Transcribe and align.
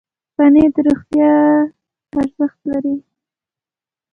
پنېر 0.35 0.69
د 0.75 0.77
روغتیا 0.87 1.31
ارزښت 2.19 2.59
لري. 2.71 2.95